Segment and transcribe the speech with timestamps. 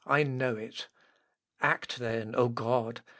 [0.07, 0.87] I know it!
[1.61, 3.03] Act, then, O God!...